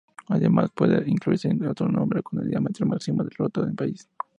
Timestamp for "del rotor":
3.21-3.67